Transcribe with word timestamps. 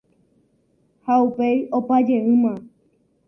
ha 1.05 1.13
upéi 1.27 1.57
opa 1.77 1.95
jeýma 2.07 2.53